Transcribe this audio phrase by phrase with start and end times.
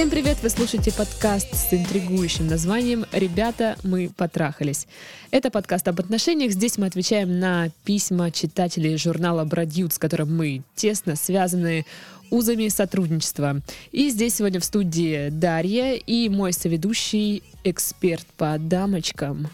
[0.00, 0.38] Всем привет!
[0.42, 4.86] Вы слушаете подкаст с интригующим названием «Ребята, мы потрахались».
[5.30, 6.52] Это подкаст об отношениях.
[6.52, 11.84] Здесь мы отвечаем на письма читателей журнала «Бродют», с которым мы тесно связаны
[12.30, 13.60] узами сотрудничества.
[13.92, 19.48] И здесь сегодня в студии Дарья и мой соведущий эксперт по дамочкам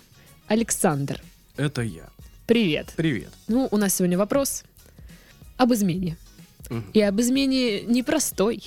[0.47, 1.21] Александр.
[1.57, 2.09] Это я.
[2.47, 2.93] Привет.
[2.95, 3.31] Привет.
[3.49, 4.63] Ну, у нас сегодня вопрос
[5.57, 6.17] об измене.
[6.71, 6.85] Мгм.
[6.95, 8.63] И об измене не простой,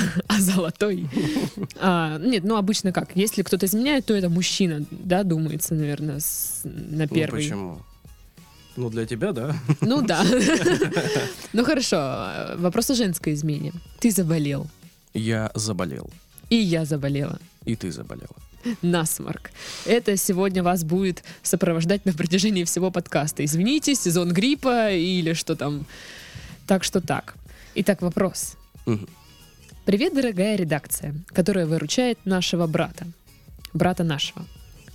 [0.28, 1.08] а золотой.
[1.80, 3.10] А, нет, ну обычно как?
[3.16, 7.42] Если кто-то изменяет, то это мужчина, да, думается, наверное, с- на Ну, первый.
[7.42, 7.78] почему?
[8.76, 9.56] Ну, для тебя, да?
[9.80, 10.24] Ну да.
[11.52, 13.72] Ну хорошо, э, вопрос о женской измене.
[14.00, 14.66] Ты заболел,
[15.14, 16.10] Я заболел.
[16.50, 17.38] и я заболела.
[17.64, 18.36] И ты заболела.
[18.82, 19.50] Насморк.
[19.86, 23.44] Это сегодня вас будет сопровождать на протяжении всего подкаста.
[23.44, 25.86] Извините, сезон гриппа или что там.
[26.66, 27.34] Так что так.
[27.76, 28.56] Итак, вопрос.
[28.86, 29.08] Мгм.
[29.88, 33.06] Привет, дорогая редакция, которая выручает нашего брата.
[33.72, 34.44] Брата нашего.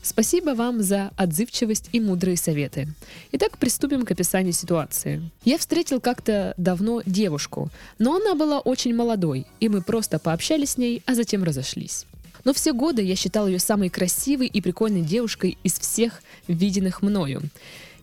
[0.03, 2.88] Спасибо вам за отзывчивость и мудрые советы.
[3.31, 5.31] Итак, приступим к описанию ситуации.
[5.44, 10.77] Я встретил как-то давно девушку, но она была очень молодой, и мы просто пообщались с
[10.77, 12.05] ней, а затем разошлись.
[12.44, 17.41] Но все годы я считал ее самой красивой и прикольной девушкой из всех виденных мною.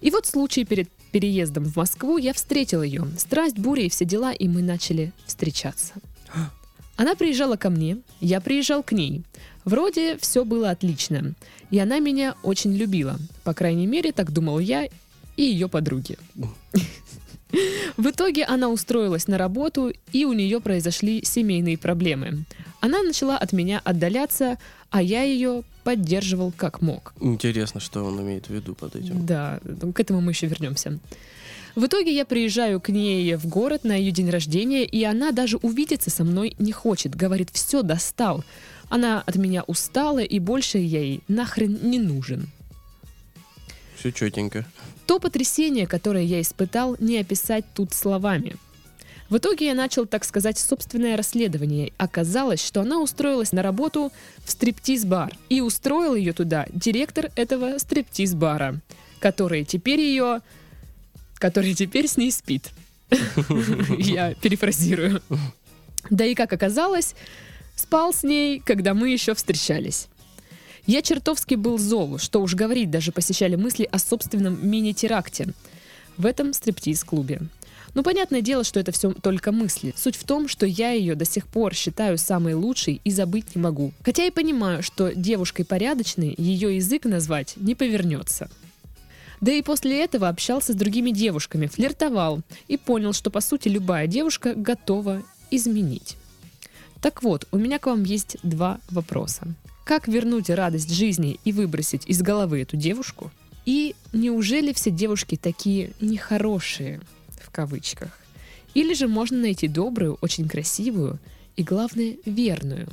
[0.00, 3.06] И вот случай перед переездом в Москву я встретил ее.
[3.16, 5.92] Страсть, буря и все дела, и мы начали встречаться.
[7.00, 9.22] Она приезжала ко мне, я приезжал к ней.
[9.64, 11.32] Вроде все было отлично.
[11.70, 13.16] И она меня очень любила.
[13.42, 16.18] По крайней мере, так думал я и ее подруги.
[17.96, 22.44] В итоге она устроилась на работу, и у нее произошли семейные проблемы.
[22.80, 24.58] Она начала от меня отдаляться,
[24.90, 27.14] а я ее поддерживал как мог.
[27.20, 29.26] Интересно, что он имеет в виду под этим.
[29.26, 30.98] Да, ну, к этому мы еще вернемся.
[31.76, 35.56] В итоге я приезжаю к ней в город на ее день рождения, и она даже
[35.58, 37.14] увидеться со мной не хочет.
[37.14, 38.44] Говорит, все, достал.
[38.88, 42.48] Она от меня устала, и больше я ей нахрен не нужен.
[43.96, 44.66] Все четенько.
[45.06, 48.56] То потрясение, которое я испытал, не описать тут словами.
[49.30, 51.92] В итоге я начал, так сказать, собственное расследование.
[51.98, 54.12] Оказалось, что она устроилась на работу
[54.44, 55.36] в стриптиз-бар.
[55.48, 58.80] И устроил ее туда директор этого стриптиз-бара,
[59.20, 60.40] который теперь ее...
[61.36, 62.70] который теперь с ней спит.
[63.98, 65.22] Я перефразирую.
[66.10, 67.14] Да и как оказалось,
[67.76, 70.08] спал с ней, когда мы еще встречались.
[70.86, 75.52] Я чертовски был зол, что уж говорить, даже посещали мысли о собственном мини-теракте
[76.16, 77.42] в этом стриптиз-клубе.
[77.94, 79.92] Ну, понятное дело, что это все только мысли.
[79.96, 83.62] Суть в том, что я ее до сих пор считаю самой лучшей и забыть не
[83.62, 83.92] могу.
[84.04, 88.48] Хотя и понимаю, что девушкой порядочной ее язык назвать не повернется.
[89.40, 94.06] Да и после этого общался с другими девушками, флиртовал и понял, что по сути любая
[94.06, 96.16] девушка готова изменить.
[97.00, 99.48] Так вот, у меня к вам есть два вопроса.
[99.84, 103.30] Как вернуть радость жизни и выбросить из головы эту девушку?
[103.64, 107.00] И неужели все девушки такие нехорошие,
[107.50, 108.08] в кавычках?
[108.74, 111.18] Или же можно найти добрую, очень красивую
[111.56, 112.86] и, главное, верную?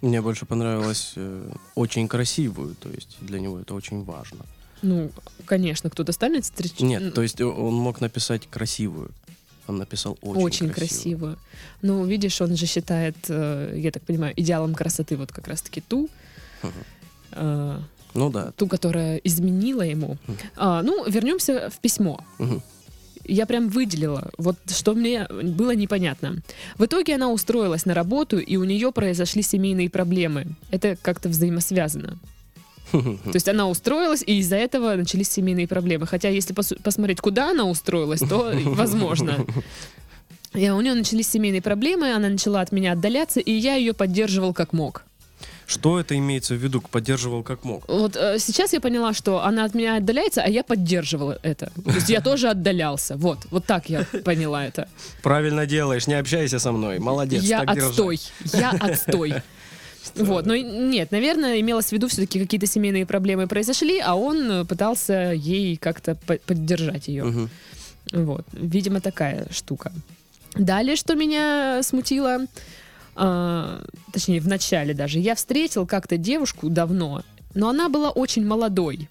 [0.00, 4.38] Мне больше понравилось э, очень красивую, то есть для него это очень важно.
[4.82, 5.10] Ну,
[5.44, 6.80] конечно, кто-то станет встречать...
[6.80, 9.10] Нет, то есть о- он мог написать красивую.
[9.66, 11.36] Он написал очень, Очень красивую.
[11.36, 11.38] красивую.
[11.82, 16.08] Ну, видишь, он же считает, э, я так понимаю, идеалом красоты вот как раз-таки ту,
[17.32, 17.78] э,
[18.14, 18.52] Ну да.
[18.56, 20.16] ту, которая изменила ему.
[20.56, 22.24] А, ну, вернемся в письмо.
[22.38, 22.62] Мгм.
[23.30, 26.38] Я прям выделила, вот что мне было непонятно.
[26.76, 30.46] В итоге она устроилась на работу, и у нее произошли семейные проблемы.
[30.72, 32.18] Это как-то взаимосвязано.
[32.90, 36.08] То есть она устроилась, и из-за этого начались семейные проблемы.
[36.08, 39.46] Хотя если посу- посмотреть, куда она устроилась, то возможно.
[40.52, 44.52] И у нее начались семейные проблемы, она начала от меня отдаляться, и я ее поддерживал
[44.52, 45.04] как мог.
[45.70, 46.80] Что это имеется в виду?
[46.80, 47.84] Поддерживал как мог.
[47.88, 51.70] Вот э, сейчас я поняла, что она от меня отдаляется, а я поддерживала это.
[51.84, 53.16] То есть я тоже отдалялся.
[53.16, 54.88] Вот, вот так я поняла это.
[55.22, 56.98] Правильно делаешь, не общайся со мной.
[56.98, 58.18] Молодец, я отстой.
[58.52, 59.34] Я отстой.
[60.16, 64.64] Вот, но нет, наверное, имелось в виду все-таки какие-то семейные проблемы произошли, а он э,
[64.64, 67.24] пытался ей как-то по- поддержать ее.
[67.24, 67.50] Мгм.
[68.12, 69.92] Вот, видимо, такая штука.
[70.56, 72.46] Далее, что меня смутило,
[73.14, 77.22] а, точнее, в начале даже, я встретил как-то девушку давно,
[77.54, 79.08] но она была очень молодой.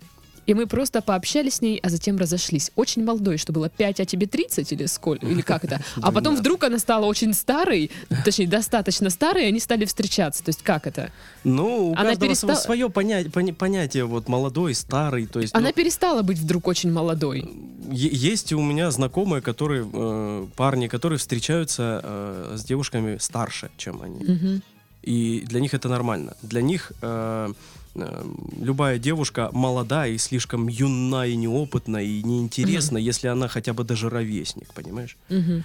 [0.50, 2.72] И мы просто пообщались с ней, а затем разошлись.
[2.75, 5.80] Очень молодой, что было 5, а тебе 30 или сколько, или как это?
[5.98, 6.40] А потом 12.
[6.40, 7.92] вдруг она стала очень старой,
[8.25, 10.44] точнее, достаточно старой, и они стали встречаться.
[10.44, 11.12] То есть как это?
[11.44, 15.54] Ну, у Она каждого переста- свое поня- пони- понятие, вот молодой, старый, то есть...
[15.54, 17.48] Она ну, перестала быть вдруг очень молодой.
[17.92, 24.24] Есть у меня знакомые, которые, э, парни, которые встречаются э, с девушками старше, чем они.
[24.24, 24.63] Мгм.
[25.09, 26.38] И для них это нормально.
[26.44, 27.53] Для них э,
[27.95, 28.25] э,
[28.61, 34.09] любая девушка молодая и слишком юна и неопытна и неинтересна, если она хотя бы даже
[34.09, 35.17] ровесник, понимаешь?
[35.29, 35.63] Мгм.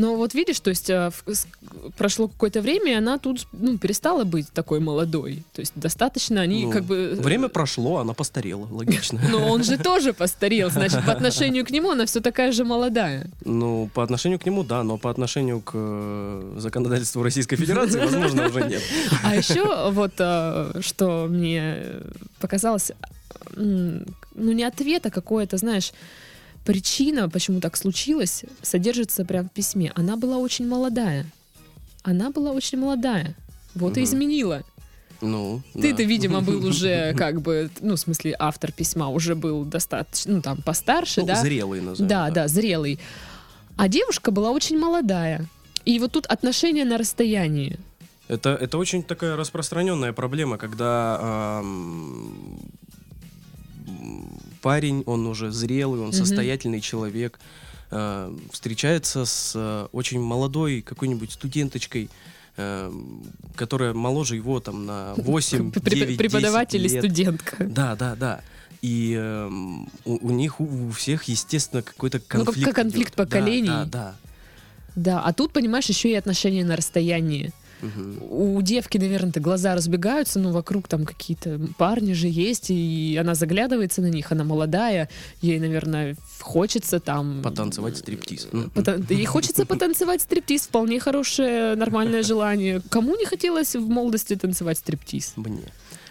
[0.00, 1.46] Но вот видишь, то есть с-
[1.98, 5.42] прошло какое-то время, и она тут ну, перестала быть такой молодой.
[5.52, 6.94] То есть достаточно они Ну, как бы...
[7.18, 9.20] э, Время прошло, она постарела, логично.
[9.30, 13.26] Но он же тоже постарел, значит, по отношению к нему она все такая же молодая.
[13.44, 18.46] Ну, по отношению к нему, да, но по отношению к э, законодательству Российской Федерации, возможно,
[18.48, 18.82] уже нет.
[19.22, 20.14] А еще вот
[20.84, 21.76] что мне
[22.40, 22.92] показалось,
[23.56, 24.04] ну
[24.52, 25.92] не ответ, а какое-то, знаешь,
[26.64, 29.92] причина, почему так случилось, содержится прямо в письме.
[29.94, 31.26] Она была очень молодая.
[32.02, 33.34] Она была очень молодая.
[33.74, 34.04] Вот и Мгм.
[34.08, 34.62] изменила.
[35.20, 36.02] Ну, Ты-то, да.
[36.04, 40.62] видимо, был уже как бы, ну, в смысле, автор письма уже был достаточно, ну, там,
[40.62, 41.36] постарше, Ну, да?
[41.42, 42.34] Зрелый, назовем Да, так.
[42.34, 42.98] да, зрелый.
[43.76, 45.46] А девушка была очень молодая.
[45.84, 47.78] И вот тут отношения на расстоянии.
[48.28, 52.60] Это, это очень такая распространенная проблема, когда ам, м,
[54.60, 56.14] парень, он уже зрелый, он Мгм.
[56.14, 57.38] состоятельный человек,
[57.90, 62.08] э, встречается с э, очень молодой какой-нибудь студенточкой,
[62.56, 62.92] э,
[63.56, 67.04] которая моложе его там на 8, Преп- 9, Преподаватель и 10 лет.
[67.04, 67.64] студентка.
[67.64, 68.40] Да, да, да.
[68.82, 72.66] И эм, у, у них у, у всех, естественно, какой-то Ну, как- конфликт.
[72.66, 73.16] как конфликт идет.
[73.16, 73.68] Да, поколений.
[73.68, 74.16] Да, да.
[74.96, 77.52] Да, а тут, понимаешь, еще и отношения на расстоянии.
[77.82, 78.18] Мгм.
[78.30, 84.00] У девки, наверное, глаза разбегаются, но вокруг там какие-то парни же есть, и она заглядывается
[84.02, 85.08] на них, она молодая,
[85.42, 87.40] ей, наверное, хочется там...
[87.42, 88.48] Потанцевать стриптиз.
[88.74, 92.82] Потан- Ей хочется потанцевать стриптиз, вполне хорошее, нормальное желание.
[92.90, 95.32] Кому не хотелось в молодости танцевать стриптиз?
[95.36, 95.64] Мне.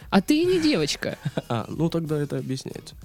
[0.09, 1.17] А ты не девочка.
[1.49, 2.95] А, ну тогда это объясняется.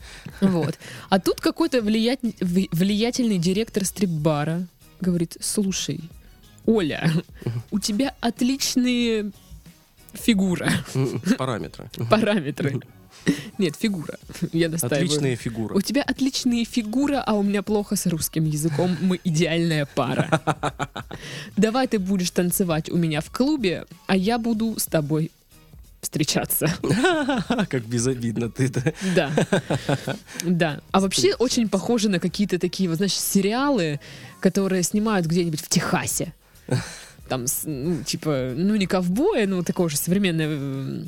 [0.40, 0.78] Вот.
[1.10, 4.66] А тут какой-то влиять- влиятельный директор стрип-бара
[5.02, 6.00] говорит, слушай,
[6.66, 7.10] Оля,
[7.70, 9.30] у тебя отличные
[10.12, 10.70] фигура,
[11.38, 11.90] Параметры.
[12.10, 12.80] параметры.
[13.58, 14.18] Нет, фигура.
[14.52, 15.06] Я настаиваю.
[15.06, 15.74] Отличные фигуры.
[15.74, 18.96] У тебя отличные фигура, а у меня плохо с русским языком.
[19.00, 20.42] Мы идеальная пара.
[21.56, 25.30] Давай ты будешь танцевать у меня в клубе, а я буду с тобой
[26.02, 26.66] встречаться.
[27.70, 28.92] Как безобидно ты-то.
[29.16, 29.30] Да.
[30.44, 30.80] Да.
[30.92, 34.00] А вообще очень похоже на какие-то такие, вот, знаешь, сериалы,
[34.40, 36.34] которые снимают где-нибудь в Техасе.
[37.28, 41.04] Там, с- ну, типа, ну, не ковбоя, ну, такой же современный, э,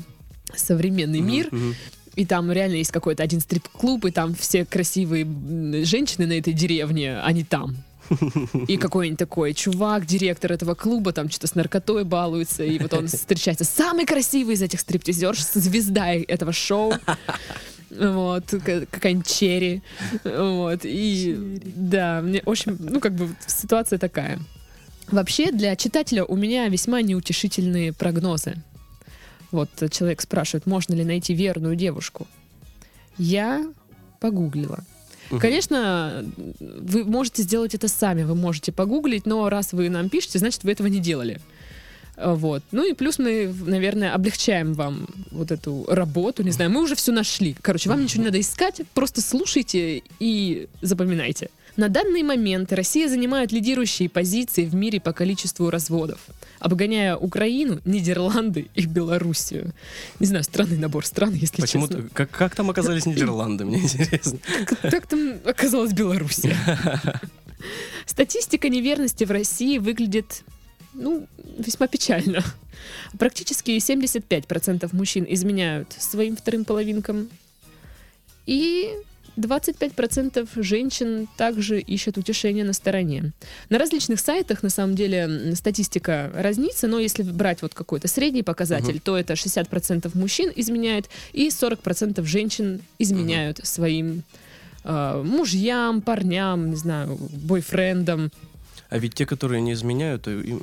[0.55, 1.47] современный мир.
[1.51, 1.75] Мгм.
[2.15, 5.25] И там реально есть какой-то один стрип-клуб, и там все красивые
[5.85, 7.75] женщины на этой деревне, они там.
[8.67, 13.07] И какой-нибудь такой чувак, директор этого клуба, там что-то с наркотой балуется, и вот он
[13.07, 13.65] встречается.
[13.65, 16.93] Самый красивый из этих стриптизерш, звезда этого шоу.
[17.91, 19.81] Вот, ка- какая-нибудь черри.
[20.23, 24.39] Вот, и да, мне очень, ну, как бы ситуация такая.
[25.11, 28.55] Вообще, для читателя у меня весьма неутешительные прогнозы.
[29.51, 32.27] Вот человек спрашивает, можно ли найти верную девушку.
[33.17, 33.65] Я
[34.19, 34.83] погуглила.
[35.29, 35.39] Мгм.
[35.39, 36.25] Конечно,
[36.59, 40.71] вы можете сделать это сами, вы можете погуглить, но раз вы нам пишете, значит, вы
[40.71, 41.39] этого не делали.
[42.17, 42.63] Вот.
[42.71, 47.11] Ну и плюс мы, наверное, облегчаем вам вот эту работу, не знаю, мы уже все
[47.11, 47.55] нашли.
[47.61, 51.49] Короче, вам ничего не надо искать, просто слушайте и запоминайте.
[51.77, 56.19] На данный момент Россия занимает лидирующие позиции в мире по количеству разводов,
[56.59, 59.73] обгоняя Украину, Нидерланды и Белоруссию.
[60.19, 62.09] Не знаю, странный набор стран, если Почему честно.
[62.13, 64.39] как, как там оказались Нидерланды, мне интересно.
[64.65, 66.57] Как, как там оказалась Белоруссия?
[68.07, 70.43] Статистика неверности в России выглядит,
[70.95, 71.27] ну,
[71.59, 72.43] весьма печально.
[73.19, 77.29] Практически 75% мужчин изменяют своим вторым половинкам.
[78.47, 78.95] И
[79.37, 83.33] 25% женщин также ищут утешение на стороне.
[83.69, 88.93] На различных сайтах, на самом деле, статистика разнится, но если брать вот какой-то средний показатель,
[88.95, 88.99] Мгм.
[89.01, 94.23] то это 60% мужчин изменяет, и 40% женщин изменяют своим
[94.89, 98.31] э, мужьям, парням, не знаю, бойфрендам.
[98.89, 100.61] А ведь те, которые не изменяют, э, им-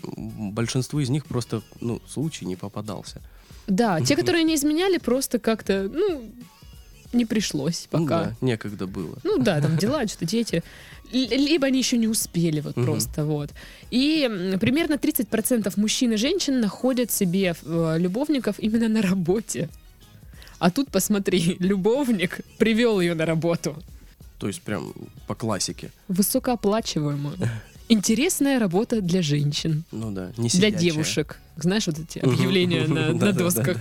[0.52, 3.20] большинству из них просто, ну, случай не попадался.
[3.66, 6.32] Да, те, которые не изменяли, просто как-то, ну,
[7.14, 8.25] не пришлось Ну пока.
[8.25, 9.16] да, некогда было.
[9.25, 10.62] Ну да, там дела, что-то дети.
[11.12, 12.87] Либо они еще не успели, вот Мгм.
[12.87, 13.50] просто вот.
[13.90, 14.28] И
[14.61, 19.68] примерно 30% мужчин и женщин находят себе э, любовников именно на работе.
[20.59, 23.76] А тут посмотри, любовник привел ее на работу.
[24.38, 24.92] То есть прям
[25.26, 25.90] по классике.
[26.09, 27.37] Высокооплачиваемую.
[27.88, 29.84] Интересная работа для женщин.
[29.92, 30.78] Ну да, не Для сидячая.
[30.80, 31.40] девушек.
[31.56, 33.76] Знаешь, вот эти объявления на, на досках.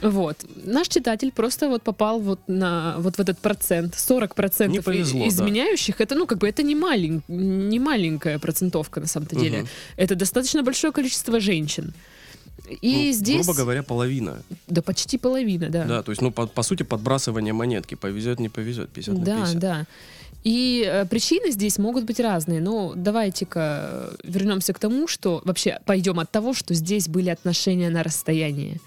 [0.00, 0.36] Вот.
[0.64, 3.94] Наш читатель просто вот попал вот на вот в этот процент.
[3.94, 5.28] 40% Не повезло, да.
[5.28, 6.00] изменяющих.
[6.00, 9.66] Это, ну, как бы, это не, малень, не маленькая процентовка на самом-то деле.
[9.96, 11.92] Это достаточно большое количество женщин.
[12.80, 13.44] И Ну, здесь...
[13.44, 14.42] Грубо говоря, половина.
[14.66, 15.84] Да почти половина, да.
[15.84, 17.94] Да, то есть, ну, по, по сути, подбрасывание монетки.
[17.94, 19.58] Повезет, не повезет, 50 на Да, 50.
[19.58, 19.86] да.
[20.46, 22.60] И э, причины здесь могут быть разные.
[22.60, 27.90] Но давайте-ка э, вернемся к тому, что вообще пойдем от того, что здесь были отношения
[27.90, 28.80] на расстоянии.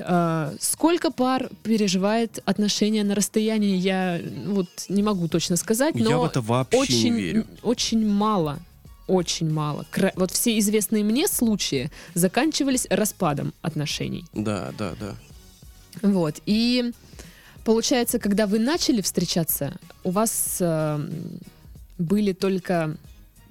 [0.00, 6.18] А, сколько пар переживает отношения на расстоянии, я вот не могу точно сказать, но Я
[6.18, 7.46] в это вообще очень, не верю.
[7.62, 8.58] очень мало.
[9.06, 9.86] Очень мало.
[9.90, 14.26] Кра- Вот все известные мне случаи заканчивались распадом отношений.
[14.34, 15.14] Да, да, да.
[16.02, 16.34] Вот.
[16.44, 16.92] И
[17.64, 21.08] получается, когда вы начали встречаться, у вас э,
[21.98, 22.96] были только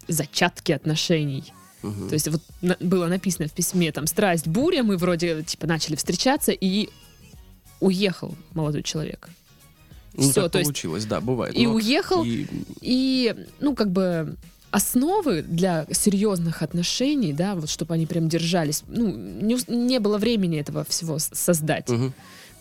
[0.07, 1.43] зачатки отношений.
[1.81, 2.07] Мгм.
[2.09, 5.95] То есть вот на- было написано в письме там страсть, буря, мы вроде типа начали
[5.95, 6.89] встречаться и
[7.79, 9.29] уехал молодой человек.
[10.15, 11.55] Ну, всё, так то есть получилось, да, бывает.
[11.55, 12.45] И Но уехал, и-
[12.81, 14.35] и ну как бы
[14.71, 20.59] основы для серьезных отношений, да, вот чтобы они прям держались, ну не, не было времени
[20.59, 21.89] этого всего создать.
[21.89, 22.13] Мгм.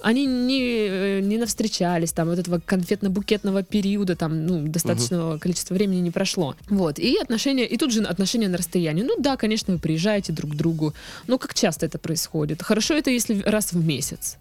[0.02, 6.00] Они не, э, не навстречались, там, вот этого конфетно-букетного периода, там, ну, достаточного количества времени
[6.00, 6.54] не прошло.
[6.68, 9.02] Вот, и отношения, и тут же отношения на расстоянии.
[9.02, 10.92] Ну да, конечно, вы приезжаете друг к другу,
[11.26, 12.62] но как часто это происходит?
[12.62, 14.38] Хорошо это, если раз в месяц.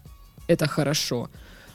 [0.48, 1.28] Это хорошо.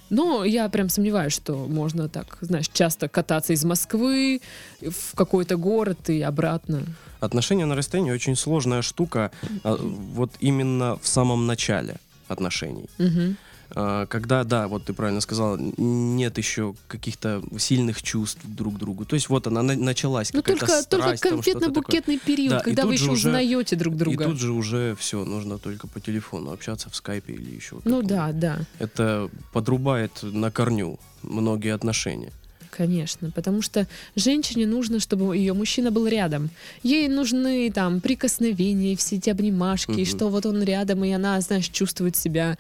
[0.10, 4.42] Но я прям сомневаюсь, что можно так, знаешь, часто кататься из Москвы
[4.82, 6.84] в какой-то город и обратно.
[7.20, 9.32] Отношения на расстоянии очень сложная штука,
[9.64, 12.90] а, вот именно в самом начале отношений.
[12.98, 13.38] Мгм.
[13.76, 19.06] А, Когда, да, вот ты правильно сказала, нет еще каких-то сильных чувств друг к другу.
[19.06, 21.38] То есть вот она на- началась Ну какая-то только, только страсть, такое.
[21.42, 24.24] конфетно-букетный период, Да, когда вы еще уже- узнаете друг друга.
[24.24, 27.78] И тут же уже все, нужно только по телефону общаться в скайпе или еще.
[27.84, 28.60] Ну да, да.
[28.80, 32.32] Это подрубает на корню многие отношения.
[32.70, 36.52] Конечно, потому что женщине нужно, чтобы ее мужчина был рядом.
[36.84, 40.06] Ей нужны там прикосновения, все эти обнимашки, Мгм.
[40.06, 42.56] что вот он рядом, и она, знаешь, чувствует себя,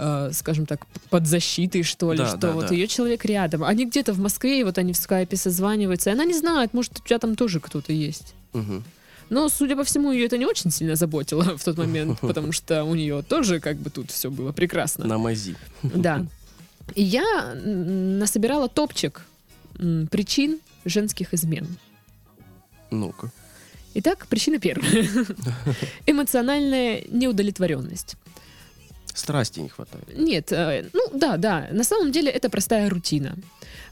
[0.00, 2.74] э, скажем так, под защитой, что ли, Да, что да, вот да.
[2.74, 3.62] ее человек рядом.
[3.64, 6.98] Они где-то в Москве, и вот они в скайпе созваниваются, и она не знает, может,
[6.98, 8.34] у тебя там тоже кто-то есть.
[8.52, 8.82] Мгм.
[9.28, 12.84] Но, судя по всему, ее это не очень сильно заботило в тот момент, потому что
[12.84, 15.06] у нее тоже как бы тут все было прекрасно.
[15.06, 15.54] На мази.
[15.82, 16.24] Да.
[16.94, 19.24] И я насобирала топчик
[20.10, 21.66] причин женских измен.
[22.90, 23.30] Ну-ка.
[23.94, 25.08] Итак, причина первая.
[26.06, 28.16] Эмоциональная неудовлетворенность.
[29.20, 30.04] Страсти не хватает.
[30.18, 33.36] Нет, э, ну да, да, на самом деле это простая рутина.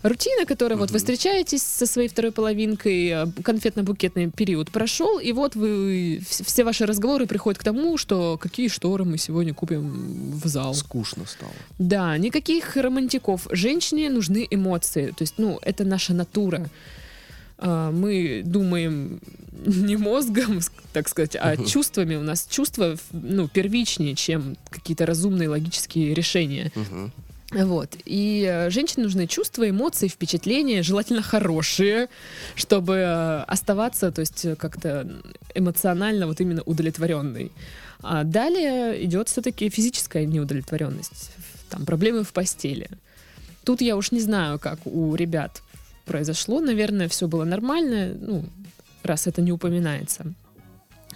[0.02, 5.56] Рутина, которая вот вы встречаетесь со своей второй половинкой, э, конфетно-букетный период прошел, и вот
[5.56, 10.46] вы вс- все ваши разговоры приходят к тому, что какие шторы мы сегодня купим в
[10.46, 10.74] зал.
[10.74, 11.52] Скучно стало.
[11.78, 13.48] Да, никаких романтиков.
[13.50, 15.08] Женщине нужны эмоции.
[15.10, 16.58] То есть, ну, это наша натура.
[16.58, 16.68] А,
[17.60, 19.20] Мы думаем
[19.66, 20.60] не мозгом,
[20.92, 22.16] так сказать, а чувствами.
[22.16, 26.72] У нас чувства, ну, первичнее, чем какие-то разумные логические решения.
[27.50, 27.96] Вот.
[28.04, 32.08] И э, женщине нужны чувства, эмоции, впечатления, желательно хорошие,
[32.54, 35.10] чтобы э, оставаться, то есть э, как-то
[35.54, 37.50] эмоционально вот именно удовлетворенной.
[38.02, 41.30] А далее идет все-таки физическая неудовлетворенность,
[41.70, 42.90] там проблемы в постели.
[43.64, 45.62] Тут я уж не знаю, как у ребят
[46.08, 48.44] произошло, наверное, все было нормально, ну,
[49.02, 50.34] раз это не упоминается.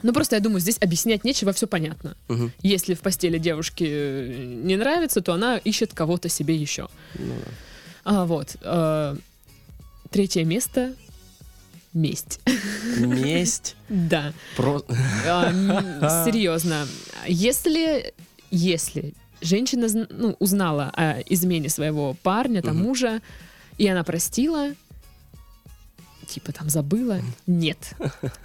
[0.02, 2.16] Ну, просто я думаю, здесь объяснять нечего, все понятно.
[2.28, 2.52] Мгм.
[2.62, 6.88] Если в постели девушке э, не нравится, то она ищет кого-то себе еще.
[7.14, 7.52] Ну да.
[8.04, 8.56] А, вот.
[8.60, 9.16] э,
[10.10, 10.94] третье место—
[11.92, 12.40] месть.
[12.98, 13.76] Месть.
[13.88, 14.32] да.
[14.58, 16.86] А, Серьезно.
[17.26, 18.12] Если,
[18.50, 23.20] если женщина ну, узнала о измене своего парня, там, мужа,
[23.78, 24.70] и она простила,
[26.32, 27.94] типа там забыла, нет.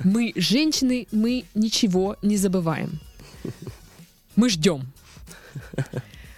[0.04, 3.00] Мы, женщины, мы ничего не забываем.
[4.36, 4.92] Мы ждем.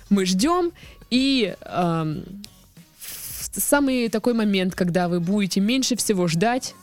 [0.10, 0.72] Мы ждем,
[1.10, 6.76] и в самый такой момент, когда вы будете меньше всего ждать,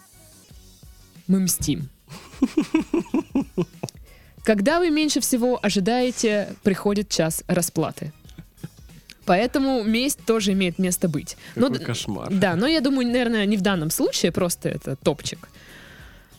[1.26, 1.88] мы мстим.
[4.44, 8.12] Когда вы меньше всего ожидаете, приходит час расплаты.
[9.26, 11.36] Поэтому месть тоже имеет место быть.
[11.56, 12.28] Но Какой д- кошмар.
[12.30, 15.48] Да, но я думаю, наверное, не в данном случае, просто это топчик.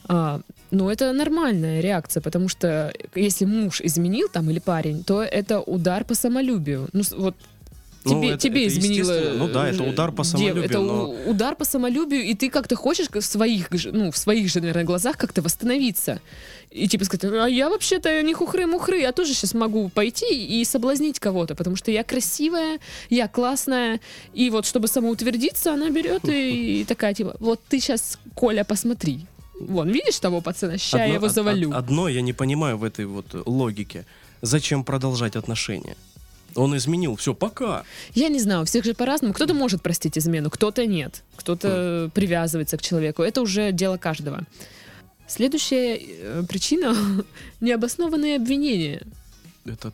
[0.09, 0.39] А,
[0.71, 6.03] но это нормальная реакция, потому что если муж изменил там или парень, то это удар
[6.05, 6.87] по самолюбию.
[6.93, 7.35] Ну, вот
[8.07, 9.11] Ну, тебе, это- тебе это изменило.
[9.11, 9.37] естественно.
[9.47, 12.75] Ну да, это э, удар по самолюбию, Это но- удар по самолюбию, и ты как-то
[12.75, 16.19] хочешь в своих, ну, в своих же, наверное, глазах как-то восстановиться.
[16.69, 20.25] И типа сказать, а я вообще-то не хухры-мухры, я тоже сейчас могу пойти
[20.61, 23.99] и соблазнить кого-то, потому что я красивая, я классная,
[24.33, 29.19] и вот чтобы самоутвердиться, она берет и, такая, типа, вот ты сейчас, Коля, посмотри.
[29.59, 30.77] Вон, видишь того пацана?
[30.77, 31.69] Ща я Одно- его од- завалю.
[31.69, 34.05] од- Одно я не понимаю в этой вот логике.
[34.41, 35.95] Зачем продолжать отношения?
[36.55, 37.83] Он изменил, все, пока.
[38.13, 39.33] Я не знаю, у всех же по-разному.
[39.33, 41.23] Кто-то может простить измену, кто-то нет.
[41.35, 43.23] Кто-то привязывается к человеку.
[43.23, 44.41] Это уже дело каждого.
[45.27, 46.95] Следующая э, причина—
[47.61, 49.01] необоснованные обвинения.
[49.65, 49.91] Это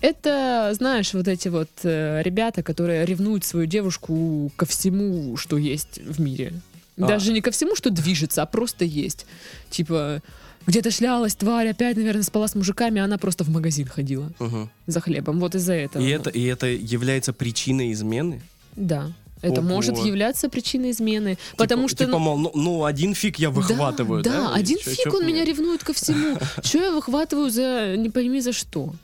[0.00, 5.98] Это, знаешь, вот эти вот э, ребята, которые ревнуют свою девушку ко всему, что есть
[5.98, 6.52] в мире.
[6.98, 7.06] А.
[7.06, 9.26] Даже не ко всему, что движется, а просто есть.
[9.70, 10.20] Типа,
[10.66, 14.70] где-то шлялась тварь, опять, наверное, спала с мужиками, а она просто в магазин ходила мгм.
[14.86, 15.40] за хлебом.
[15.40, 16.02] Вот из-за этого.
[16.02, 18.40] И это и это является причиной измены.
[18.76, 19.12] Да.
[19.42, 19.68] Это Ого.
[19.70, 21.36] может являться причиной измены.
[21.56, 22.06] потому Типа- что...
[22.06, 24.30] типа, мол, ну, ну, один фиг я выхватываю, да?
[24.30, 25.32] Да, один Чё- фиг чё он мне?
[25.32, 26.38] меня ревнует ко всему.
[26.62, 28.94] Что я выхватываю за не пойми за что?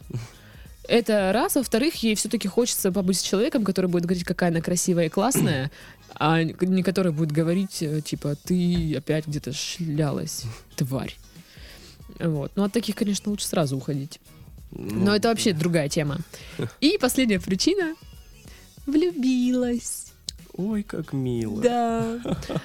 [0.89, 1.57] Это раз.
[1.57, 5.71] Во-вторых, ей все-таки хочется побыть с человеком, который будет говорить, какая она красивая и классная,
[6.15, 10.45] а не который будет говорить, э, типа, ты опять где-то шлялась,
[10.77, 11.17] тварь.
[12.21, 12.53] Вот.
[12.57, 14.21] Ну, от таких, конечно, лучше сразу уходить.
[14.71, 16.19] Ну, Но это вообще другая тема.
[16.81, 17.95] И последняя причина.
[18.87, 20.09] Влюбилась.
[20.59, 21.63] Ой, как мило.
[21.63, 22.19] Да.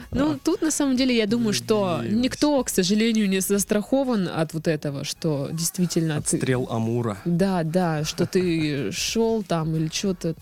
[0.09, 4.67] Ну, тут на самом деле я думаю, что никто, к сожалению, не застрахован от вот
[4.67, 6.37] этого, что действительно ты...
[6.37, 7.19] Отстрел Амура.
[7.23, 10.33] Да, да, что ты шел там или что-то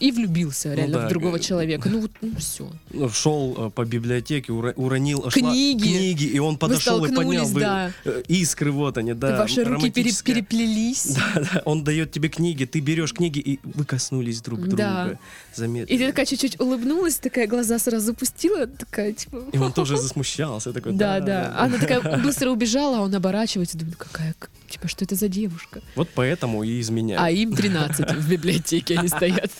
[0.00, 1.88] и влюбился реально да, в другого э, человека.
[1.88, 2.70] Ну вот, ну все.
[3.12, 5.82] Шел э, по библиотеке, уронил шла- Книги.
[5.82, 7.92] книги, и он подошел и поднял да.
[8.04, 9.38] э, искры, вот они, да.
[9.38, 11.16] Ваши руки пере- переплелись.
[11.34, 15.04] Да, да, он дает тебе книги, ты берешь книги и вы коснулись друг Да.
[15.04, 15.18] друга.
[15.54, 15.92] Заметно.
[15.92, 19.44] И ты такая чуть-чуть улыбнулась, такая глаза сразу пустила, такая типа...
[19.52, 20.92] И он тоже засмущался, такой.
[20.92, 21.54] Да, да.
[21.58, 24.34] Она такая быстро убежала, а он оборачивается, думает, какая,
[24.68, 25.80] типа, что это за девушка?
[25.96, 29.50] Вот поэтому и изменяют А им 13 в библиотеке они стоят.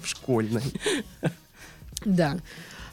[0.00, 0.62] В школьной.
[2.04, 2.38] Да.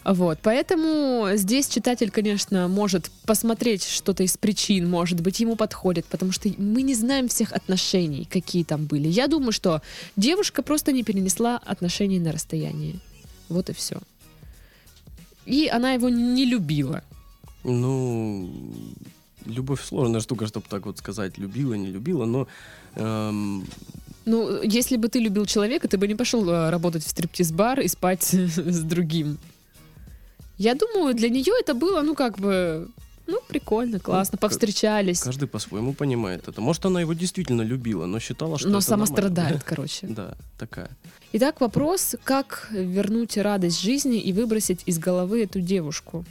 [0.07, 6.31] Вот, поэтому здесь читатель, конечно, может посмотреть что-то из причин, может быть, ему подходит, потому
[6.31, 9.09] что мы не знаем всех отношений, какие там были.
[9.09, 9.81] Я думаю, что
[10.15, 13.01] девушка просто не перенесла отношений на расстоянии.
[13.49, 13.97] Вот и все.
[15.45, 17.03] И она его не любила.
[17.65, 18.49] Ну,
[19.45, 22.47] любовь сложная штука, чтобы так вот сказать, любила, не любила, но
[22.95, 23.65] эм,
[24.27, 27.87] Ну, если бы ты любил человека, ты бы не пошел э, работать в стриптиз-бар и
[27.87, 29.37] спать с другим.
[30.57, 32.89] Я думаю, для нее это было, ну, как бы,
[33.25, 35.21] ну, прикольно, классно, к- повстречались.
[35.21, 36.59] каждый по-своему понимает это.
[36.61, 39.15] Может, она его действительно любила, но считала, что Но сама нормально.
[39.31, 40.07] страдает, короче.
[40.09, 40.89] Да, такая.
[41.33, 46.25] Итак, вопрос, как вернуть радость жизни и выбросить из головы эту девушку?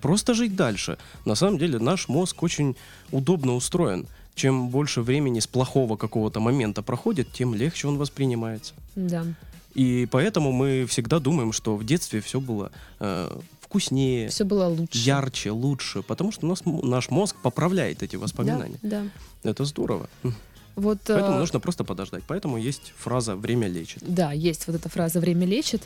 [0.00, 0.96] Просто жить дальше.
[1.24, 2.74] На самом деле наш мозг очень
[3.12, 4.06] удобно устроен.
[4.34, 8.74] Чем больше времени с плохого какого-то момента проходит, тем легче он воспринимается.
[8.96, 9.24] Да.
[9.74, 14.98] И поэтому мы всегда думаем, что в детстве все было э, вкуснее, Все было лучше.
[14.98, 18.78] ярче, лучше, потому что у нас, наш мозг поправляет эти Да, воспоминания.
[18.82, 19.04] да.
[19.42, 20.08] Это здорово.
[20.24, 20.34] М.
[20.76, 22.22] Вот, Поэтому э, нужно просто подождать.
[22.26, 24.02] Поэтому есть фраза «время лечит».
[24.06, 25.82] Да, есть вот эта фраза «время лечит».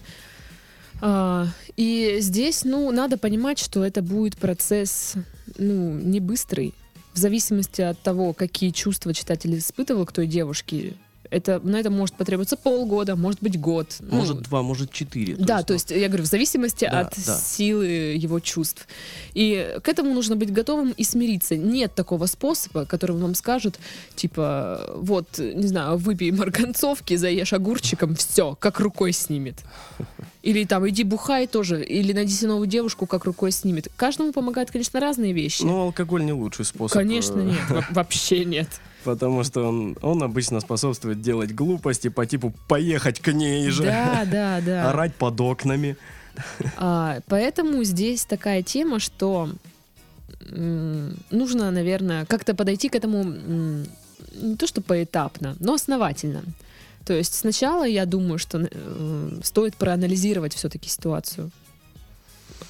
[1.00, 5.14] А, и здесь, ну, надо понимать, что это будет процесс,
[5.59, 6.72] ну, не быстрый.
[7.16, 10.92] В зависимости от того, какие чувства читатель испытывал к той девушке,
[11.30, 13.96] это, на это может потребоваться полгода, может быть год.
[14.00, 15.36] ну, Может два, может четыре.
[15.36, 17.38] да, то ну, есть я говорю, в зависимости Да, от да.
[17.38, 18.86] силы его чувств.
[19.34, 21.56] И к этому нужно быть готовым и смириться.
[21.56, 23.78] Нет такого способа, которым вам скажут,
[24.14, 29.56] типа, вот, не знаю, выпей марганцовки, заешь огурчиком, все, как рукой снимет.
[30.42, 33.88] Или там, иди бухай тоже, или найди себе новую девушку, как рукой снимет.
[33.96, 35.62] Каждому помогают, конечно, разные вещи.
[35.62, 36.92] Но алкоголь не лучший способ.
[36.96, 38.68] Конечно, э, нет, во- вообще нет.
[39.06, 44.24] Потому что он, он обычно способствует делать глупости по типу поехать к ней же, Да,
[44.26, 44.90] да, да.
[44.90, 45.96] орать под окнами.
[46.76, 49.48] А, поэтому здесь такая тема, что
[51.30, 53.22] нужно, наверное, как-то подойти к этому
[54.34, 56.42] не то что поэтапно, но основательно.
[57.04, 61.50] То есть сначала я думаю, что э, стоит проанализировать все-таки ситуацию.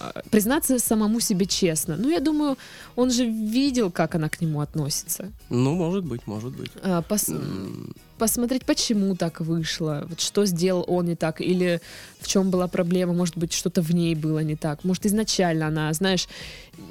[0.01, 1.96] А, признаться самому себе честно.
[1.96, 2.57] Ну, я думаю,
[2.96, 5.31] он же видел, как она к нему относится.
[5.51, 6.70] Ну, может быть, может быть.
[6.83, 11.81] А, пос- посмотреть, почему так вышло, вот что сделал он не так, или
[12.20, 14.85] в чем была проблема, может быть, что-то в ней было не так.
[14.85, 16.29] Может, изначально она, знаешь,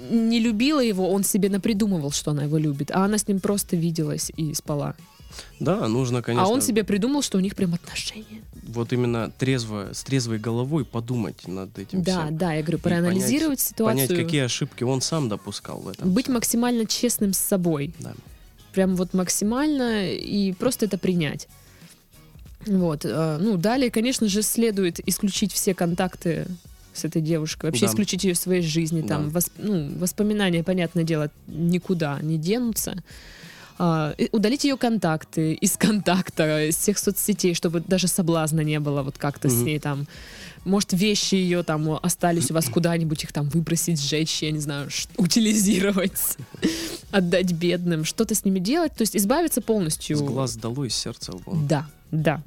[0.09, 3.75] не любила его, он себе напридумывал, что она его любит, а она с ним просто
[3.75, 4.95] виделась и спала.
[5.59, 8.41] Да, нужно, конечно, А он себе придумал, что у них прям отношения.
[8.63, 12.37] вот именно трезво, с трезвой головой подумать над этим Да, всем.
[12.37, 14.07] да, я говорю, проанализировать ситуацию.
[14.07, 16.11] Понять, какие ошибки он сам допускал в этом.
[16.13, 16.35] Быть всем.
[16.35, 17.93] максимально честным с собой.
[17.99, 18.13] Да.
[18.73, 21.47] Прям вот максимально и просто это принять.
[22.65, 23.05] Вот.
[23.05, 26.47] э, Ну, далее, конечно же, следует исключить все контакты
[26.93, 27.67] с этой девушкой.
[27.67, 27.91] Вообще Да.
[27.91, 29.01] исключить ее из своей жизни.
[29.01, 29.39] Там, Да.
[29.39, 32.95] восп- ну, воспоминания, понятное дело, никуда не денутся.
[33.77, 39.17] А, удалить ее контакты из контакта, из всех соцсетей, чтобы даже соблазна не было вот
[39.17, 39.65] как-то с Мгм.
[39.65, 40.07] ней там.
[40.63, 44.89] Может, вещи ее там остались у вас куда-нибудь, их там выбросить, сжечь, я не знаю,
[45.17, 46.37] утилизировать,
[47.11, 50.17] отдать бедным, что-то с ними делать, то есть избавиться полностью.
[50.17, 51.67] С глаз долой, с сердца вон.
[51.67, 52.41] Да, да.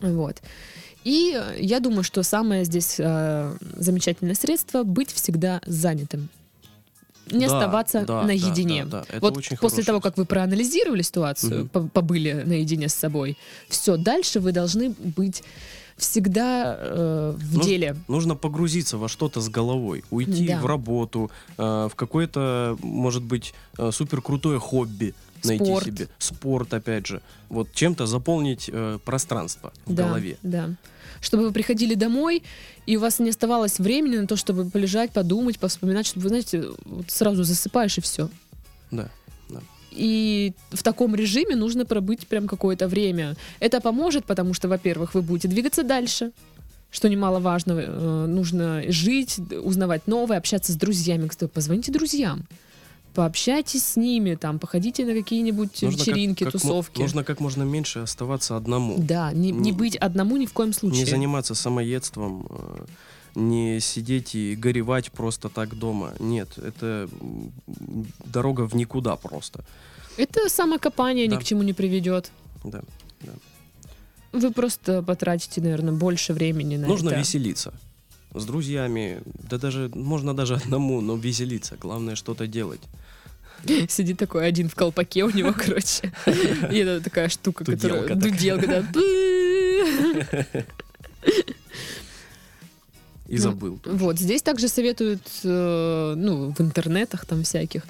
[0.00, 0.36] Вот.
[1.04, 6.28] И э, я думаю, что самое здесь э, замечательное средство быть всегда занятым.
[7.32, 8.84] Не Да, оставаться да, наедине.
[8.84, 9.16] да, да, да.
[9.16, 13.36] Это вот очень после того, как вы проанализировали ситуацию, по- побыли наедине с собой,
[13.68, 15.42] все, дальше вы должны быть
[15.96, 17.96] всегда э, в Ну, деле.
[18.08, 20.60] Нужно погрузиться во что-то с головой, уйти Да.
[20.60, 25.14] в работу, э, в какое-то, может быть, э, супер крутое хобби
[25.44, 25.86] найти Спорт.
[25.86, 30.36] себе, спорт, опять же, вот чем-то заполнить э, пространство в да, голове.
[30.42, 30.70] Да.
[31.20, 32.42] Чтобы вы приходили домой,
[32.86, 36.64] и у вас не оставалось времени на то, чтобы полежать, подумать, повспоминать, чтобы, вы знаете,
[36.84, 38.28] вот сразу засыпаешь и все.
[38.90, 39.10] Да.
[39.90, 43.36] И в таком режиме нужно пробыть прям какое-то время.
[43.58, 46.30] Это поможет, потому что, во-первых, вы будете двигаться дальше,
[46.90, 47.72] что немаловажно.
[47.72, 51.28] Э, нужно жить, узнавать новое, общаться с друзьями.
[51.28, 52.44] Кстати, позвоните друзьям.
[53.18, 57.00] Пообщайтесь с ними, там, походите на какие-нибудь Нужно как- вечеринки, как мо- тусовки.
[57.00, 58.94] нужно как можно меньше оставаться одному.
[58.96, 61.00] Да, не, не Не- быть одному ни в коем случае.
[61.00, 62.84] Не заниматься самоедством, э,
[63.34, 66.12] не сидеть и горевать просто так дома.
[66.20, 67.08] Нет, это
[68.24, 69.64] дорога в никуда просто.
[70.16, 71.38] Это самокопание ни Да.
[71.40, 72.30] к чему не приведет.
[72.62, 72.82] Да.
[74.32, 77.18] Вы просто потратите, наверное, больше времени на Нужно это.
[77.18, 77.72] веселиться.
[78.32, 81.76] С друзьями, да даже, можно даже одному, но веселиться.
[81.80, 82.80] Главное что-то делать.
[83.88, 86.12] Сидит такой один в колпаке у него, короче.
[86.70, 88.02] И это такая штука, которая...
[88.02, 88.16] Такая.
[88.16, 88.84] Дуделка, да.
[93.28, 93.78] И Ну, забыл.
[93.84, 97.82] Вот, здесь также советуют, э, ну, в интернетах там всяких,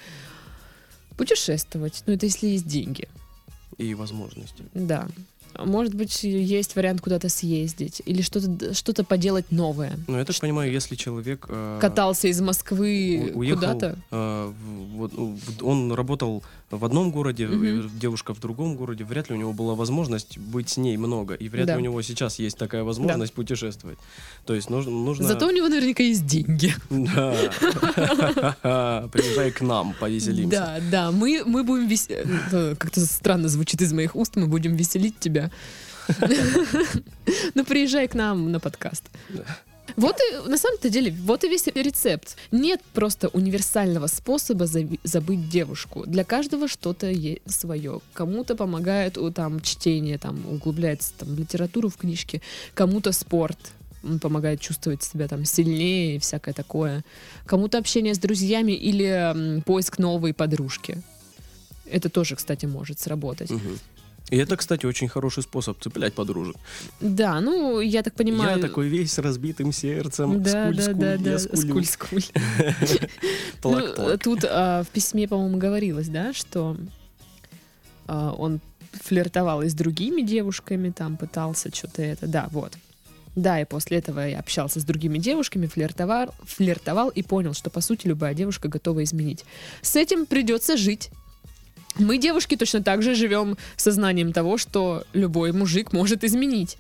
[1.17, 2.03] путешествовать.
[2.07, 3.09] Ну, это если есть деньги.
[3.77, 4.65] И возможности.
[4.75, 5.07] Да.
[5.57, 9.93] Может быть, есть вариант куда-то съездить или что-то что поделать новое.
[10.07, 11.47] Ну, я так понимаю, если человек...
[11.49, 13.99] э, Катался из Москвы у- уехал, куда-то.
[14.11, 14.53] э,
[14.95, 15.13] вот,
[15.63, 19.75] он работал в одном городе, и девушка в другом городе, вряд ли у него была
[19.75, 21.73] возможность быть с ней много, и вряд Да.
[21.75, 23.99] ли у него сейчас есть такая возможность путешествовать.
[24.45, 24.91] То есть нужно...
[24.93, 25.27] нужно...
[25.29, 26.75] Зато у него наверняка есть деньги.
[26.91, 27.35] Да.
[29.13, 30.51] Приезжай к нам, повеселимся.
[30.51, 32.27] Да, да, мы, мы будем веселить.
[32.79, 35.38] Как-то странно звучит из моих уст, мы будем веселить тебя.
[37.55, 39.05] Ну, приезжай к нам на подкаст.
[39.97, 42.37] Вот и, на самом-то деле, вот и весь рецепт.
[42.53, 44.67] Нет просто универсального способа
[45.05, 46.05] забыть девушку.
[46.07, 48.01] Для каждого что-то есть свое.
[48.13, 52.43] Кому-то помогает там, чтение, там, углубляется там, в литературу в книжке,
[52.75, 53.59] кому-то спорт,
[54.21, 57.05] помогает чувствовать себя там сильнее и всякое такое.
[57.47, 61.03] Кому-то общение с друзьями или м, поиск новой подружки.
[61.91, 63.51] Это тоже, кстати, может сработать.
[63.51, 63.79] Мгм.
[64.31, 66.57] И это, кстати, очень хороший способ цеплять подружек.
[67.01, 68.57] Да, ну, я так понимаю...
[68.57, 70.43] Я такой весь с разбитым сердцем.
[70.43, 72.25] Да, да, да, да, скуль-скуль.
[73.63, 73.99] Плак-плак.
[73.99, 76.77] Ну, тут а, в письме, по-моему, говорилось, да, что
[78.07, 78.61] а, он
[78.93, 82.73] флиртовал и с другими девушками, там пытался что-то это, да, вот.
[83.37, 87.81] Да, и после этого я общался с другими девушками, флиртовал, флиртовал и понял, что, по
[87.81, 89.45] сути, любая девушка готова изменить.
[89.81, 91.11] С этим придется жить.
[91.99, 96.79] Мы, девушки, точно так же живем сознанием того, что любой мужик может изменить.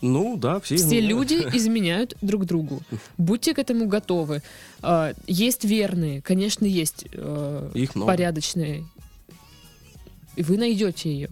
[0.00, 0.76] Ну, да, все.
[0.76, 1.08] Все изменяют.
[1.10, 2.82] люди изменяют друг другу.
[3.16, 4.42] Будьте к этому готовы.
[4.80, 8.12] А, Есть верные, конечно, есть э, Их много.
[8.12, 8.84] порядочные.
[10.36, 11.28] И вы найдете ее.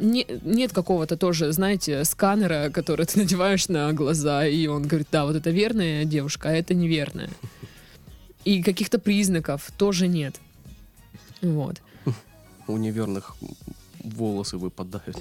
[0.00, 5.24] Не- нет какого-то тоже, знаете, сканера, который ты надеваешь на глаза, и он говорит, да,
[5.24, 7.30] вот это верная девушка, а это неверная.
[8.44, 10.36] И каких-то признаков тоже нет.
[11.42, 11.80] Вот.
[12.66, 13.36] У неверных
[14.02, 15.16] волосы выпадают.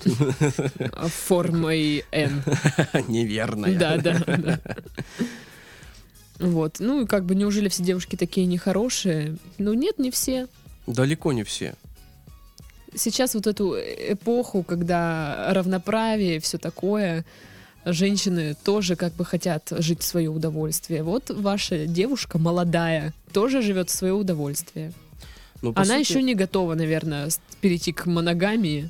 [1.25, 2.43] Формой N.
[3.07, 3.77] Неверная.
[3.77, 4.59] Да, да, да.
[6.39, 6.77] Вот.
[6.79, 9.37] Ну и как бы неужели все девушки такие нехорошие?
[9.57, 10.47] Ну нет, не все.
[10.85, 11.75] Далеко не все.
[12.95, 17.25] Сейчас вот эту эпоху, когда равноправие, все такое,
[17.85, 21.03] женщины тоже как бы хотят жить в свое удовольствие.
[21.03, 24.93] Вот ваша девушка молодая тоже живет в свое удовольствие.
[25.61, 27.29] Ну, Она сути- еще не готова, наверное,
[27.61, 28.89] перейти к моногамии.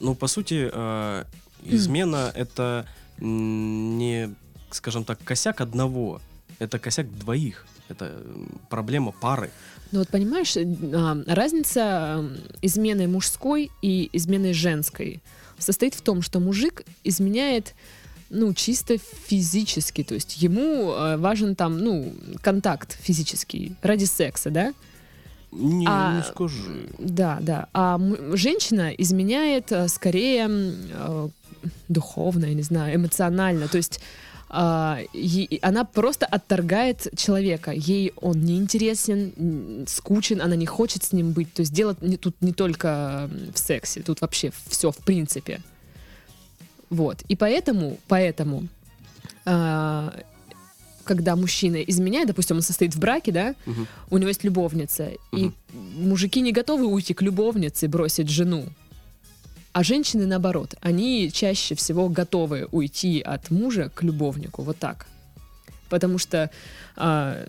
[0.00, 1.24] Ну, по сути, э,
[1.64, 2.86] измена это
[3.18, 4.34] м, не,
[4.70, 6.20] скажем так, косяк одного,
[6.58, 7.66] это косяк двоих.
[7.88, 8.20] Это
[8.68, 9.50] проблема пары.
[9.92, 15.20] Ну вот понимаешь, э, а, разница м, измены мужской и измены женской
[15.58, 17.74] состоит в том, что мужик изменяет
[18.28, 24.74] ну, чисто физически, то есть ему э, важен там, ну, контакт физический ради секса, да?
[25.52, 26.88] Не, А- не скажи.
[26.98, 27.68] Да, да.
[27.72, 27.98] А
[28.32, 31.28] женщина изменяет э, скорее э,
[31.88, 33.68] духовно, я не знаю, эмоционально.
[33.68, 34.00] То есть
[34.48, 35.00] а,
[35.62, 37.72] она просто отторгает человека.
[37.72, 41.52] Ей он не интересен, м, скучен, она не хочет с ним быть.
[41.52, 45.60] То есть дело не, тут не только в сексе, тут вообще все в принципе.
[46.90, 47.22] Вот.
[47.28, 48.68] И поэтому, поэтому,
[49.44, 50.14] а,
[51.06, 53.86] когда мужчина изменяет, допустим, он состоит в браке, да, Мгм.
[54.10, 55.54] у него есть любовница, и Мгм.
[56.08, 58.66] мужики не готовы уйти к любовнице и бросить жену.
[59.72, 65.06] А женщины наоборот, они чаще всего готовы уйти от мужа к любовнику, вот так.
[65.88, 66.50] Потому что
[66.96, 67.46] а,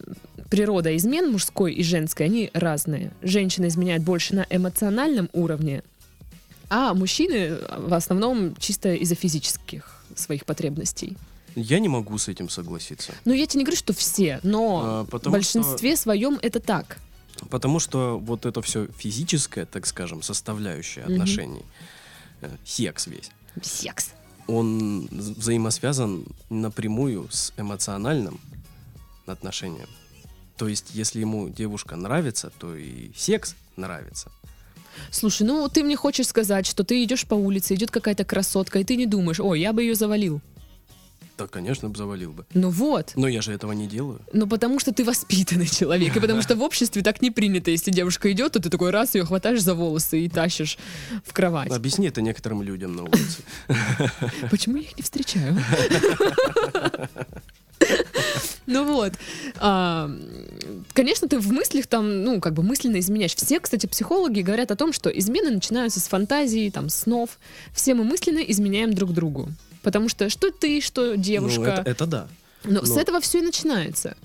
[0.49, 3.11] природа измен мужской и женской, они разные.
[3.21, 5.83] Женщина изменяет больше на эмоциональном уровне,
[6.69, 11.15] а мужчины в основном чисто из-за физических своих потребностей.
[11.59, 13.13] Я не могу с этим согласиться.
[13.25, 16.99] Ну, я тебе не говорю, что все, но А, в большинстве своем это так.
[17.49, 21.13] Потому что вот это все физическое, так скажем, составляющая Мгм.
[21.13, 21.63] отношений,
[22.41, 23.31] э, секс весь,
[23.63, 24.11] Секс.
[24.47, 28.39] он взаимосвязан напрямую с эмоциональным
[29.25, 29.87] отношением.
[30.57, 34.31] То есть, если ему девушка нравится, то и секс нравится.
[35.11, 38.83] Слушай, ну ты мне хочешь сказать, что ты идешь по улице, идет какая-то красотка, и
[38.83, 40.39] ты не думаешь, ой, я бы ее завалил.
[41.37, 42.45] Да, конечно, бы завалил бы.
[42.53, 43.11] Ну вот.
[43.15, 44.21] Но я же этого не делаю.
[44.33, 47.91] Ну потому что ты воспитанный человек, и потому что в обществе так не принято, если
[47.91, 50.77] девушка идет, то ты такой раз ее хватаешь за волосы и тащишь
[51.23, 51.71] в кровать.
[51.71, 53.41] Объясни это некоторым людям на улице.
[54.49, 55.57] Почему я их не встречаю?
[58.65, 59.13] Ну вот.
[59.59, 60.11] А,
[60.93, 63.35] Конечно, ты в мыслях там, ну, как бы мысленно изменяешь.
[63.35, 67.39] Все, кстати, психологи говорят о том, что измены начинаются с фантазии, там, снов.
[67.73, 69.49] Все мы мысленно изменяем друг другу.
[69.87, 71.61] Потому что что ты, что Ну, девушка.
[71.79, 72.27] это, это да.
[72.65, 72.99] Но с ну.
[72.99, 74.17] этого все и начинается.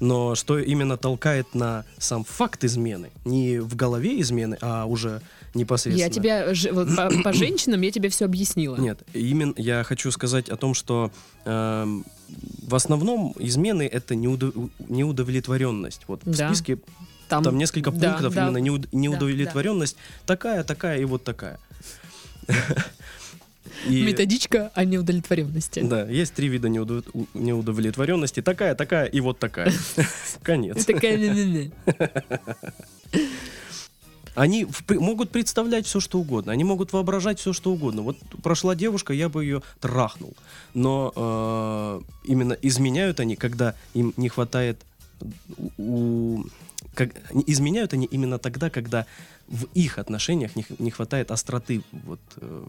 [0.00, 3.10] Но что именно толкает на сам факт измены?
[3.26, 5.20] Не в голове измены, а уже
[5.52, 6.06] непосредственно.
[6.06, 8.76] Я тебя ж- вот по, по женщинам я тебе все объяснила.
[8.76, 11.10] Нет, именно я хочу сказать о том, что
[11.44, 12.06] эм,
[12.66, 16.00] в основном измены это неудо- неудовлетворенность.
[16.08, 16.48] Вот в Да.
[16.48, 16.78] списке
[17.28, 18.48] там несколько да, пунктов да.
[18.48, 21.60] именно неуд- неудовлетворенность такая, такая и вот такая.
[23.88, 25.80] И- Методичка о неудовлетворенности.
[25.80, 28.40] Да, есть три вида неудов- неудовлетворенности.
[28.42, 29.72] Такая, такая и вот такая.
[30.42, 30.84] Конец.
[30.84, 31.14] Такая.
[34.34, 36.50] Они могут представлять все, что угодно.
[36.50, 38.02] Они могут воображать все, что угодно.
[38.02, 40.34] Вот прошла девушка, я бы ее трахнул.
[40.74, 44.78] Но э, именно изменяют они, когда им не хватает
[45.78, 46.42] у-
[46.94, 47.10] как,
[47.46, 49.06] изменяют они именно тогда, когда
[49.48, 51.82] в их отношениях не, не хватает остроты.
[51.92, 52.64] Вот, э,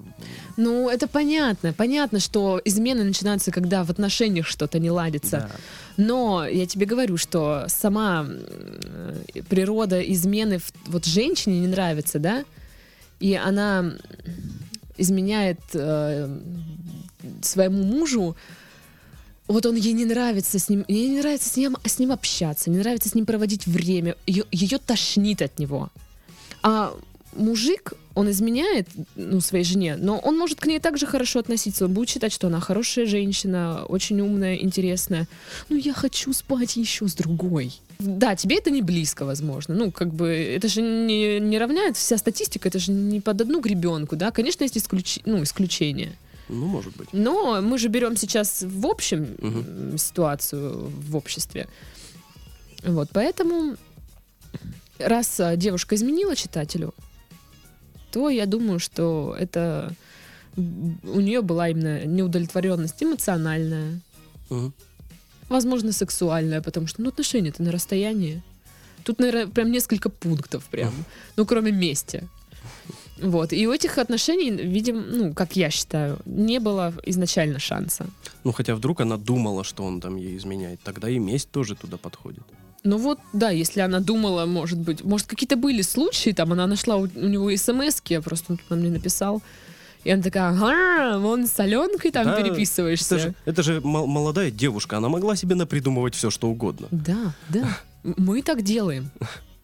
[0.57, 1.73] Ну, это понятно.
[1.73, 5.49] Понятно, что измены начинаются, когда в отношениях что-то не ладится.
[5.49, 5.51] да.
[5.97, 8.39] Но я тебе говорю, что сама м,
[9.49, 12.43] природа измены в- вот женщине не нравится, да?
[13.21, 13.93] И она
[14.97, 16.39] изменяет э,
[17.41, 18.35] своему мужу.
[19.47, 22.69] Вот он ей не нравится с ним, ей не нравится с ним, с ним общаться,
[22.69, 25.89] не нравится с ним проводить время, ее, ее тошнит от него.
[26.65, 26.97] А
[27.35, 31.85] мужик, он изменяет ну, своей жене, но он может к ней также хорошо относиться.
[31.85, 35.27] Он будет считать, что она хорошая женщина, очень умная, интересная.
[35.69, 37.71] Ну, я хочу спать еще с другой.
[37.99, 39.75] Да, тебе это не близко, возможно.
[39.75, 43.61] Ну, как бы, это же не, не равняет вся статистика, это же не под одну
[43.61, 44.31] гребенку, да.
[44.31, 45.19] Конечно, есть исключ...
[45.25, 46.13] ну, исключения.
[46.49, 47.09] Ну, может быть.
[47.13, 51.67] Но мы же берем сейчас в общем м, ситуацию в обществе.
[52.83, 53.75] Вот, поэтому,
[54.99, 56.93] раз а, девушка изменила читателю,
[58.11, 59.93] то я думаю, что это
[60.57, 63.99] у нее была именно неудовлетворенность эмоциональная,
[64.49, 64.73] Мгм.
[65.49, 68.41] возможно, сексуальная, потому что ну, отношения-то на расстоянии.
[69.03, 70.93] Тут, наверное, прям несколько пунктов прям.
[71.35, 72.27] Ну, кроме мести.
[73.21, 73.53] Вот.
[73.53, 78.07] И у этих отношений, видимо, ну, как я считаю, не было изначально шанса.
[78.43, 80.79] Ну, хотя вдруг она думала, что он там ей изменяет.
[80.83, 82.43] Тогда и месть тоже туда подходит.
[82.85, 86.97] Ну вот, да, если она думала, может быть, может, какие-то были случаи, там она нашла
[86.97, 89.41] у, у него смс я просто он тут мне написал.
[90.03, 93.15] И она такая, ага, вон с Аленкой там Да, переписываешься.
[93.15, 96.87] Это же, это же мол- молодая девушка, она могла себе напридумывать все, что угодно.
[96.91, 97.79] Да, да.
[98.03, 99.09] Мы так делаем.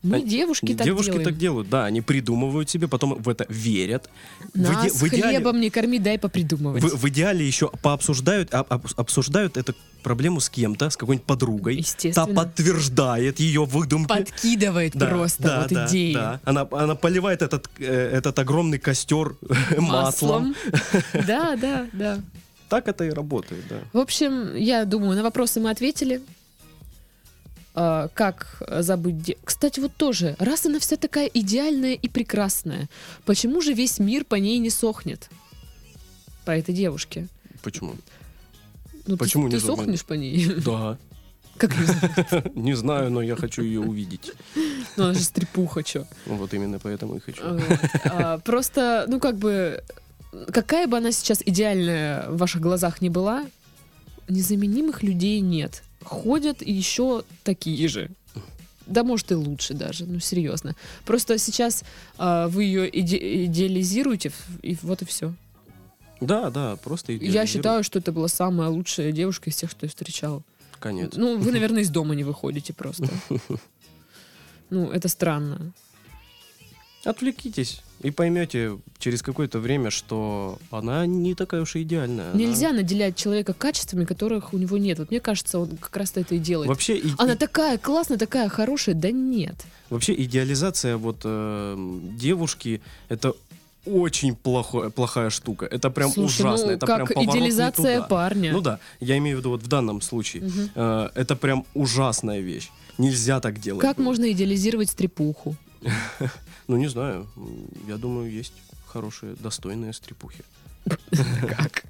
[0.03, 1.25] Мы, А девушки, так Девушки делаем.
[1.25, 4.09] так делают, да, они придумывают себе, потом в это верят.
[4.55, 6.83] В Нас иде- в идеале- хлебом не корми, дай попридумывать.
[6.83, 11.75] В, в идеале еще пообсуждают, а- об- обсуждают эту проблему с кем-то, с какой-нибудь подругой.
[11.75, 12.33] Та Естественно.
[12.33, 14.07] подтверждает ее выдумки.
[14.07, 16.13] Подкидывает Да, просто да, вот да, идеи.
[16.15, 16.39] да.
[16.45, 17.85] Она, она поливает этот, э,
[18.17, 19.35] этот огромный костер
[19.77, 20.55] маслом.
[21.27, 22.19] Да, да, да.
[22.69, 23.75] Так это и работает, да.
[23.93, 26.21] В общем, я думаю, на вопросы мы ответили.
[27.73, 29.21] А, как забыть...
[29.21, 32.89] де- Кстати, вот тоже, раз она вся такая идеальная и прекрасная,
[33.25, 35.29] почему же весь мир по ней не сохнет?
[36.45, 37.27] По этой девушке.
[37.63, 37.95] Почему?
[39.07, 39.77] Ну, ты- Почему ты, не сохнет?
[39.77, 40.45] сохнешь по ней?
[40.65, 40.97] Да.
[41.57, 41.71] Как
[42.55, 43.11] не знаю.
[43.11, 44.31] Но я хочу ее увидеть.
[44.97, 46.05] Ну, она же стрепуха, чё.
[46.25, 47.41] Вот именно поэтому и хочу.
[48.05, 49.83] А, Просто, ну, как бы,
[50.51, 53.45] какая бы она сейчас идеальная в ваших глазах не была,
[54.27, 55.83] незаменимых людей нет.
[56.03, 58.09] Ходят еще такие же.
[58.87, 60.75] Да, может, и лучше даже, ну, серьезно.
[61.05, 61.83] Просто сейчас
[62.17, 64.31] а, вы ее иде- идеализируете,
[64.63, 65.33] и вот и все.
[66.19, 69.89] Да, да, просто Я считаю, что это была самая лучшая девушка из тех, что я
[69.89, 70.43] встречал.
[70.79, 71.13] Конец.
[71.15, 73.07] Ну, вы, наверное, из дома не выходите просто.
[74.69, 75.73] Ну, это странно.
[77.03, 82.31] Отвлекитесь и поймете через какое-то время, что она не такая уж и идеальная.
[82.31, 84.99] Она- Нельзя наделять человека качествами, которых у него нет.
[84.99, 86.67] Вот мне кажется, он как раз это и делает.
[86.69, 89.55] Вообще, и- Она такая классная, такая хорошая, да нет.
[89.89, 93.33] вообще идеализация вот э, девушки это
[93.85, 95.65] очень плохое, плохая штука.
[95.65, 96.67] Это прям Слушай, ужасно.
[96.67, 98.51] ну это прям как не идеализация парня.
[98.53, 100.43] Ну да, я имею в виду вот в данном случае.
[100.43, 100.69] Мгм.
[100.75, 102.69] Э, это прям ужасная вещь.
[102.97, 103.81] Нельзя так делать.
[103.81, 104.05] Как было.
[104.05, 105.55] можно идеализировать стрепуху?
[106.67, 107.27] Ну не знаю.
[107.87, 108.53] Я думаю, есть
[108.87, 110.43] хорошие, достойные стрипухи.
[111.49, 111.83] Как?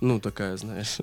[0.00, 0.98] Ну такая, знаешь.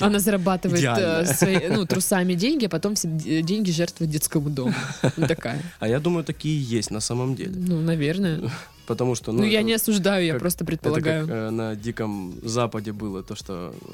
[0.00, 3.08] Она зарабатывает э, свои- ну, трусами деньги, а потом все
[3.42, 4.74] деньги жертвует детскому дому.
[5.16, 5.60] Ну, такая.
[5.80, 7.52] А я думаю, такие есть на самом деле.
[7.56, 8.40] Ну, наверное.
[8.86, 11.26] Потому что, Ну, я это- не осуждаю, я как- просто Это предполагаю.
[11.26, 13.86] как э, на Диком Западе было то, что э,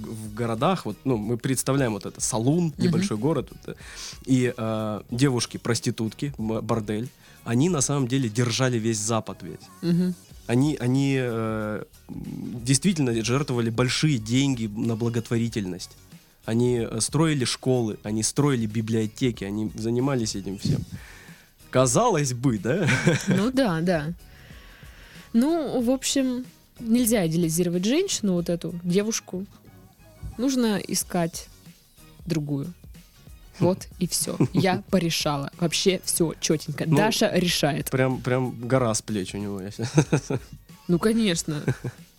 [0.00, 3.80] в, в городах, вот, ну, мы представляем вот это салун, небольшой город, вот, э,
[4.26, 7.08] и э, девушки-проститутки, бордель,
[7.44, 9.68] они на самом деле держали весь Запад весь.
[9.82, 10.14] Мгм.
[10.46, 15.96] Они, они э, действительно жертвовали большие деньги на благотворительность.
[16.44, 20.84] Они э, строили школы, они строили библиотеки, они занимались этим всем.
[21.70, 22.86] Казалось бы, да?
[23.26, 24.12] Ну да, да.
[25.32, 26.44] Ну, в общем,
[26.78, 29.46] нельзя идеализировать женщину, вот эту девушку.
[30.36, 31.48] Нужно искать
[32.26, 32.72] другую.
[33.60, 34.36] Вот и все.
[34.52, 35.50] Я порешала.
[35.58, 36.84] Вообще все четенько.
[36.86, 37.90] Ну, Даша решает.
[37.90, 39.60] Прям, прям гора с плеч у него.
[40.86, 41.62] Ну, конечно.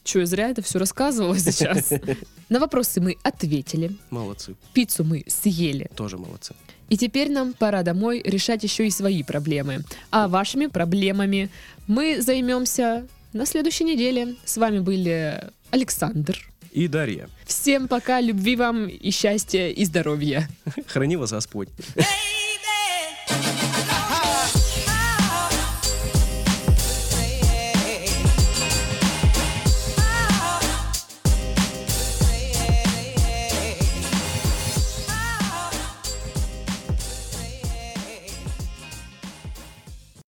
[0.03, 1.91] Че, зря это все рассказывала сейчас?
[2.49, 3.95] На вопросы мы ответили.
[4.09, 5.87] Молодцы, Пиццу мы съели.
[5.95, 6.55] тоже молодцы.
[6.89, 9.83] И теперь нам пора домой решать еще и свои проблемы.
[10.11, 11.49] А вашими проблемами
[11.87, 14.35] мы займемся на следующей неделе.
[14.45, 16.39] С вами были Александр
[16.75, 17.29] и Дарья.
[17.45, 20.47] Всем пока, любви вам и счастья, и здоровья.
[20.87, 21.69] Храни вас Господь.